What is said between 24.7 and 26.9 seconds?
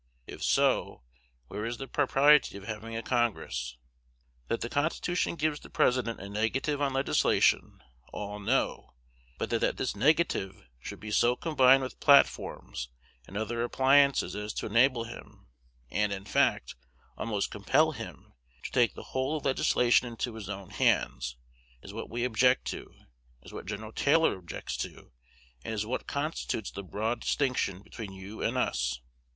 to, and is what constitutes the